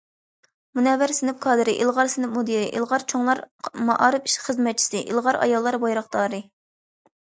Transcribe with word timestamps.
مۇنەۋۋەر 0.79 1.13
سىنىپ 1.17 1.43
كادىرى، 1.43 1.75
ئىلغار 1.83 2.09
سىنىپ 2.15 2.33
مۇدىرى، 2.39 2.65
ئىلغار 2.79 3.07
چوڭلار 3.15 3.45
مائارىپ 3.93 4.29
خىزمەتچىسى، 4.43 5.07
ئىلغار 5.09 5.45
ئاياللار 5.47 5.83
بايراقدارى. 5.89 6.47